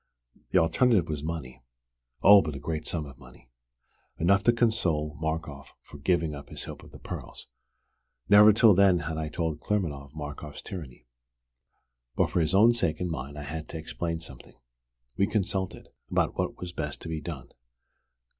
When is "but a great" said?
2.41-2.87